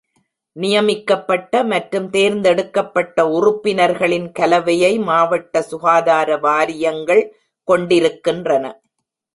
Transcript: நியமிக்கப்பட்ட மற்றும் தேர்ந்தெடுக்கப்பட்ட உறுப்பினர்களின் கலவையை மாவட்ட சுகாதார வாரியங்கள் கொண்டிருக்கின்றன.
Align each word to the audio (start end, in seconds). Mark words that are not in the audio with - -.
நியமிக்கப்பட்ட 0.55 1.63
மற்றும் 1.63 2.07
தேர்ந்தெடுக்கப்பட்ட 2.09 3.27
உறுப்பினர்களின் 3.37 4.27
கலவையை 4.39 4.93
மாவட்ட 5.09 5.61
சுகாதார 5.61 6.39
வாரியங்கள் 6.39 7.23
கொண்டிருக்கின்றன. 7.67 8.65